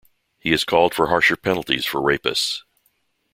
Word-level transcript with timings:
He 0.39 0.49
has 0.49 0.63
called 0.63 0.95
for 0.95 1.09
harsher 1.09 1.35
penalties 1.37 1.85
for 1.85 2.01
rapists. 2.01 2.63